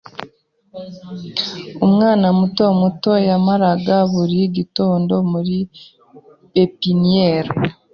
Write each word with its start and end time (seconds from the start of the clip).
Umwana 1.85 2.27
muto 2.39 2.65
muto 2.81 3.11
yamaraga 3.27 3.95
buri 4.13 4.39
gitondo 4.57 5.13
muri 5.31 5.57
pepiniyeri. 6.53 7.51